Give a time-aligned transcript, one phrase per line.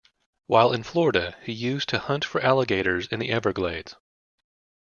[0.47, 3.93] While in Florida, he used to hunt for alligators in the Everglades.